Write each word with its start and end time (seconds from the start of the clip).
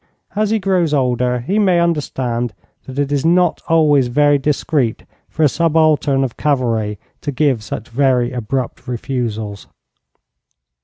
As 0.35 0.49
he 0.49 0.57
grows 0.57 0.95
older 0.95 1.41
he 1.41 1.59
may 1.59 1.79
understand 1.79 2.55
that 2.87 2.97
it 2.97 3.11
is 3.11 3.23
not 3.23 3.61
always 3.67 4.07
very 4.07 4.39
discreet 4.39 5.05
for 5.29 5.43
a 5.43 5.47
subaltern 5.47 6.23
of 6.23 6.37
cavalry 6.37 6.97
to 7.21 7.31
give 7.31 7.61
such 7.61 7.87
very 7.87 8.31
abrupt 8.31 8.87
refusals.' 8.87 9.67